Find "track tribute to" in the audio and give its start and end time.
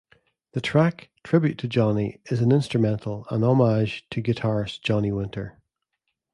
0.61-1.67